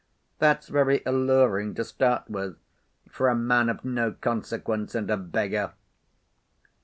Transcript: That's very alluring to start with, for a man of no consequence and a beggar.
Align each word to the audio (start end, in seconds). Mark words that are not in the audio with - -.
That's 0.39 0.67
very 0.67 1.03
alluring 1.05 1.75
to 1.75 1.83
start 1.83 2.27
with, 2.27 2.57
for 3.07 3.29
a 3.29 3.35
man 3.35 3.69
of 3.69 3.85
no 3.85 4.13
consequence 4.13 4.95
and 4.95 5.11
a 5.11 5.15
beggar. 5.17 5.73